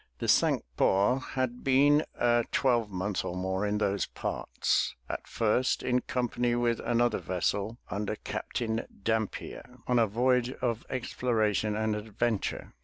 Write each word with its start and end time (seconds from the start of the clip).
The 0.17 0.27
Cinque 0.27 0.63
Ports 0.77 1.23
had 1.35 1.63
been 1.63 2.03
a 2.15 2.43
twelvemonth 2.51 3.23
or 3.23 3.35
more 3.35 3.67
in 3.67 3.77
those 3.77 4.07
parts, 4.07 4.95
at 5.07 5.27
first 5.27 5.83
in 5.83 6.01
company 6.01 6.55
with 6.55 6.79
another 6.79 7.19
vessel 7.19 7.77
under 7.91 8.15
Captain 8.15 8.87
Dampier, 9.03 9.77
on 9.85 9.99
a 9.99 10.07
voyage 10.07 10.53
of 10.53 10.87
exploration 10.89 11.75
and 11.75 11.95
adventure. 11.95 12.73